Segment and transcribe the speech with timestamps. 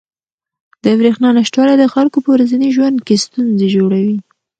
[0.83, 4.17] د بریښنا نشتوالی د خلکو په ورځني ژوند کې ستونزې جوړوي.